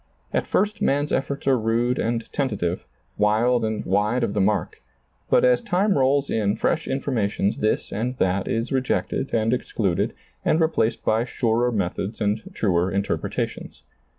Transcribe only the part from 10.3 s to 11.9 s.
and replaced by surer